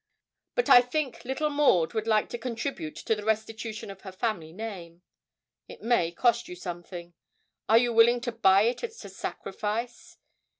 [0.55, 4.51] But I think little Maud would like to contribute to the restitution of her family
[4.51, 5.03] name.
[5.67, 7.13] It may cost you something
[7.69, 10.17] are you willing to buy it at a sacrifice?